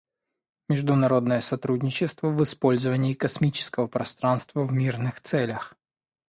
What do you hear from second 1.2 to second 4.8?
сотрудничество в использовании космического пространства в